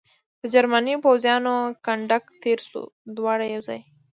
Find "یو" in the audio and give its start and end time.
3.53-3.61